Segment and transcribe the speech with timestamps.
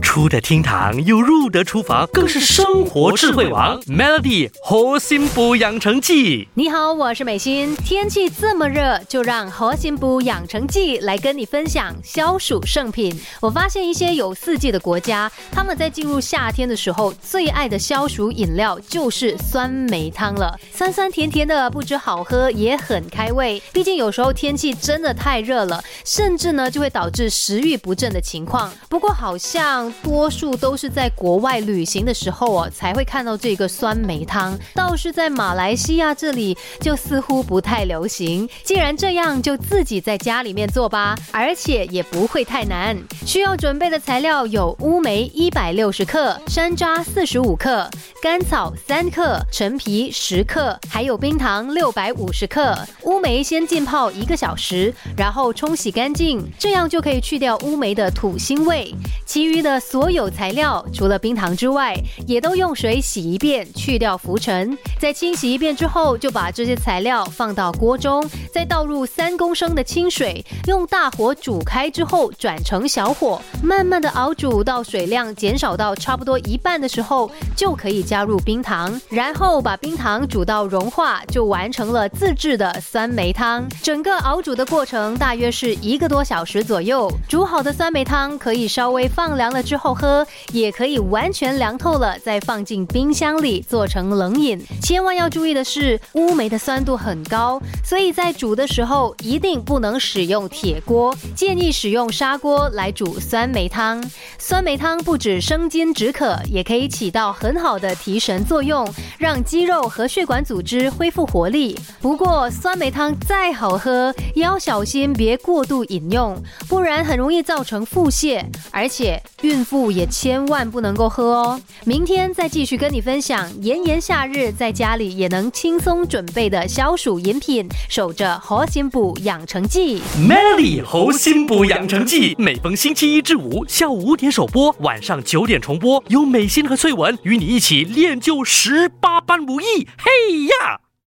[0.00, 3.80] 出得厅堂又入得厨房，更是生活智慧王。
[3.82, 7.76] Melody 核心补养成记，你好，我是美心。
[7.76, 13.18] 天气这么热，就让核心补养成记来跟你分享消暑圣品。
[13.40, 20.58] 我发现一些有四季的国家，他们在进入夏天的时候，最爱的消暑饮料就是酸梅汤了。
[20.72, 23.62] 酸酸甜甜的，不止好喝，也很开胃。
[23.72, 28.72] 毕竟有时候天气真的太热了，甚至呢就会导致食欲不振的情况。
[28.88, 34.58] 不过好像多数都是在国外旅行的时候哦，才会看到这个酸梅汤。
[34.74, 38.48] 倒是在马来西亚这里，就似乎不太流行。
[38.62, 42.96] 既然这样，就自己在家里面做吧，而且也不会太难。
[43.26, 47.88] 需要准备的材料有乌梅一百六十克、山楂四十五克、
[48.22, 52.78] 甘草三克、陈皮十克，还有冰糖六百五十克。
[53.02, 58.94] 乌梅先浸泡一个小时，然后冲洗干净，这样就可以去掉乌梅的土腥味。
[59.24, 64.76] 其余的所有材料，除了冰糖之外，也都用水洗一遍，去掉浮尘。
[64.98, 83.66] 在清洗一遍之后，就把这些材料放到锅中，再倒入三公升的清水，用大火煮开之后，转成小火，慢慢的熬煮到水量减少到差不多一半的时候，就可以加入冰糖，然后把冰糖煮到融化，就完成了自制的酸梅汤。
[83.82, 87.10] 整个熬煮的过程大约是一个多小时左右。
[87.28, 94.60] 煮好的酸梅汤可以稍微放凉了之后喝，也可以完全凉透了再放进冰箱里做成冷饮。
[94.82, 104.02] 千万要注意的是，乌梅的酸度很高，所以在煮的时候一定不能使用铁锅，建议使用砂锅来煮酸梅汤。
[104.38, 111.78] 酸梅汤不止生津止渴，也可以起到很好的提神作用，让肌肉和血管组织恢复活力。
[112.00, 116.36] 不过酸梅汤再好喝，也要小心别过度饮用，
[116.68, 121.60] 不然很容易造成腹泻，而且孕妇也千万不能够喝哦。
[121.84, 130.00] 明天再继续跟你分享炎炎夏日在家里也能轻松准备的消暑饮品，守着核心补养成记。
[130.16, 139.88] Melody 核心补养成记，每逢星期一至五下午五点首播，晚上九点重播，有美心和翠文与你一起练就十八般武艺。
[139.98, 140.89] 嘿呀！